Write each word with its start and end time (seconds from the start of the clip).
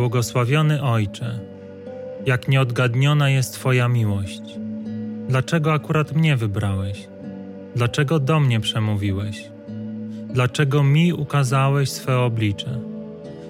Błogosławiony 0.00 0.82
Ojcze, 0.82 1.38
jak 2.26 2.48
nieodgadniona 2.48 3.30
jest 3.30 3.54
Twoja 3.54 3.88
miłość. 3.88 4.42
Dlaczego 5.28 5.72
akurat 5.72 6.12
mnie 6.12 6.36
wybrałeś? 6.36 7.08
Dlaczego 7.76 8.18
do 8.18 8.40
mnie 8.40 8.60
przemówiłeś? 8.60 9.50
Dlaczego 10.32 10.82
mi 10.82 11.12
ukazałeś 11.12 11.90
swe 11.90 12.18
oblicze? 12.18 12.80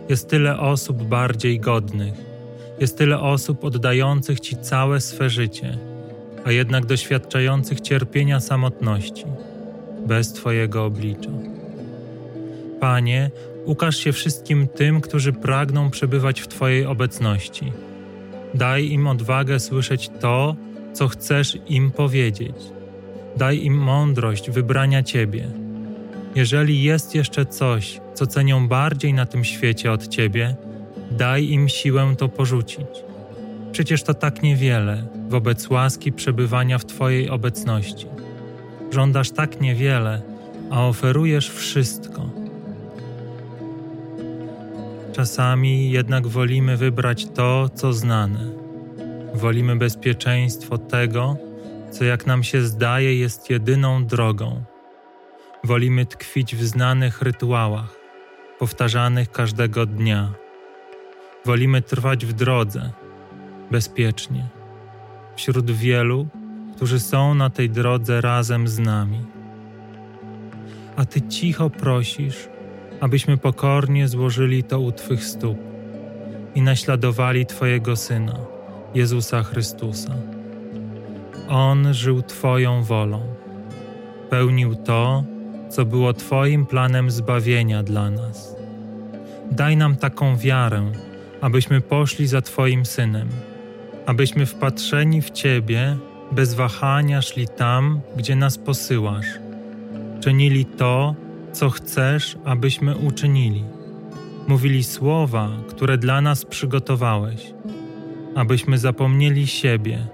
Jest 0.09 0.29
tyle 0.29 0.59
osób 0.59 1.03
bardziej 1.03 1.61
godnych, 1.61 2.15
jest 2.81 2.99
tyle 2.99 3.21
osób 3.21 3.65
oddających 3.65 4.41
Ci 4.41 4.57
całe 4.57 5.01
swe 5.01 5.31
życie, 5.31 5.79
a 6.45 6.53
jednak 6.53 6.87
doświadczających 6.87 7.81
cierpienia 7.81 8.41
samotności, 8.41 9.25
bez 10.07 10.33
Twojego 10.33 10.85
oblicza. 10.85 11.31
Panie, 12.81 13.31
ukaż 13.71 13.97
się 13.97 14.13
wszystkim 14.13 14.69
tym, 14.69 15.01
którzy 15.01 15.33
pragną 15.33 15.91
przebywać 15.91 16.41
w 16.41 16.49
Twojej 16.49 16.87
obecności. 16.87 17.73
Daj 18.55 18.91
im 18.91 19.07
odwagę 19.07 19.61
słyszeć 19.61 20.11
to, 20.21 20.57
co 20.93 21.09
chcesz 21.09 21.59
im 21.69 21.91
powiedzieć. 21.91 22.57
Daj 23.37 23.65
im 23.65 23.75
mądrość 23.75 24.51
wybrania 24.51 25.03
Ciebie. 25.03 25.49
Jeżeli 26.35 26.83
jest 26.83 27.15
jeszcze 27.15 27.47
coś, 27.47 28.01
co 28.15 28.27
cenią 28.27 28.69
bardziej 28.69 29.15
na 29.15 29.27
tym 29.27 29.45
świecie 29.45 29.93
od 29.93 30.09
Ciebie, 30.09 30.57
daj 31.11 31.49
im 31.49 31.69
siłę 31.69 32.15
to 32.19 32.29
porzucić. 32.29 32.89
Przecież 33.73 34.03
to 34.03 34.15
tak 34.15 34.43
niewiele 34.43 35.07
wobec 35.29 35.71
łaski 35.71 36.13
przebywania 36.13 36.79
w 36.79 36.85
Twojej 36.85 37.31
obecności. 37.31 38.07
Żądasz 38.91 39.31
tak 39.31 39.61
niewiele, 39.61 40.23
a 40.71 40.87
oferujesz 40.87 41.51
wszystko. 41.51 42.50
Czasami 45.21 45.91
jednak 45.91 46.27
wolimy 46.27 46.77
wybrać 46.77 47.27
to, 47.27 47.69
co 47.69 47.93
znane. 47.93 48.53
Wolimy 49.35 49.77
bezpieczeństwo 49.77 50.79
tego, 50.79 51.37
co 51.91 52.05
jak 52.05 52.27
nam 52.27 52.43
się 52.43 52.63
zdaje 52.63 53.17
jest 53.17 53.51
jedyną 53.51 54.07
drogą. 54.07 54.65
Wolimy 55.65 56.07
tkwić 56.07 56.57
w 56.57 56.65
znanych 56.65 57.23
rytuałach, 57.23 57.97
powtarzanych 58.59 59.31
każdego 59.33 59.87
dnia. 59.87 60.33
Wolimy 61.45 61.83
trwać 61.83 62.27
w 62.27 62.33
drodze, 62.33 62.93
bezpiecznie, 63.71 64.49
wśród 65.37 65.71
wielu, 65.71 66.29
którzy 66.77 67.01
są 67.01 67.35
na 67.35 67.51
tej 67.51 67.71
drodze 67.71 68.21
razem 68.21 68.69
z 68.69 68.79
nami. 68.79 69.25
A 70.97 71.05
Ty 71.05 71.23
cicho 71.23 71.71
prosisz, 71.71 72.49
abyśmy 73.01 73.37
pokornie 73.37 74.09
złożyli 74.09 74.65
to 74.65 74.81
u 74.81 74.93
Twych 74.93 75.25
stóp 75.25 75.59
i 76.55 76.63
naśladowali 76.63 77.47
Twojego 77.47 77.97
Syna, 77.97 78.39
Jezusa 78.95 79.43
Chrystusa. 79.43 80.15
On 81.49 81.95
żył 81.95 82.23
Twoją 82.23 82.83
wolą, 82.83 83.21
pełnił 84.31 84.75
to, 84.75 85.25
co 85.69 85.85
było 85.85 86.13
Twoim 86.13 86.67
planem 86.67 87.11
zbawienia 87.11 87.83
dla 87.83 88.11
nas. 88.11 88.57
Daj 89.51 89.77
nam 89.77 89.97
taką 89.97 90.37
wiarę, 90.37 90.93
abyśmy 91.41 91.81
poszli 91.81 92.27
za 92.27 92.43
Twoim 92.43 92.87
Synem, 92.87 93.29
abyśmy 94.07 94.47
wpatrzeni 94.47 95.23
w 95.23 95.31
Ciebie 95.31 95.97
bez 96.33 96.55
wahania 96.55 97.23
szli 97.23 97.49
tam, 97.49 98.01
gdzie 98.17 98.37
nas 98.37 98.59
posyłasz, 98.59 99.27
czynili 100.21 100.65
to, 100.65 101.15
co 101.53 101.71
chcesz, 101.71 102.39
abyśmy 102.45 102.97
uczynili. 102.97 103.65
Mówili 104.49 104.85
słowa, 104.85 105.49
które 105.69 105.99
dla 105.99 106.21
nas 106.21 106.45
przygotowałeś, 106.45 107.55
abyśmy 108.35 108.79
zapomnieli 108.79 109.47
siebie 109.47 110.07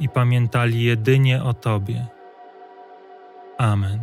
i 0.00 0.08
pamiętali 0.08 0.84
jedynie 0.84 1.42
o 1.42 1.54
Tobie. 1.54 2.06
Amen. 3.58 3.98